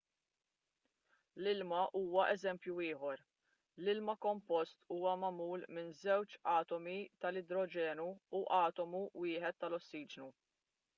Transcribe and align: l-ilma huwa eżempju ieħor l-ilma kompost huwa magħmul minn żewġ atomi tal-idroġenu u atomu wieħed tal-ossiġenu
l-ilma 1.41 1.81
huwa 1.99 2.23
eżempju 2.37 2.75
ieħor 2.85 3.21
l-ilma 3.83 4.17
kompost 4.27 4.81
huwa 4.95 5.15
magħmul 5.27 5.69
minn 5.77 5.95
żewġ 6.03 6.37
atomi 6.57 6.99
tal-idroġenu 7.27 8.11
u 8.41 8.45
atomu 8.65 9.07
wieħed 9.27 9.63
tal-ossiġenu 9.65 10.35